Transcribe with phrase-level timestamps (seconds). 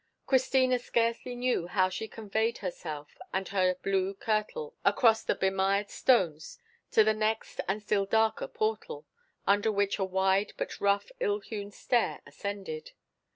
[0.25, 6.57] Christina scarcely knew how she conveyed herself and her blue kirtle across the bemired stones
[6.89, 9.05] to the next and still darker portal,
[9.45, 12.93] under which a wide but rough ill hewn stair ascended.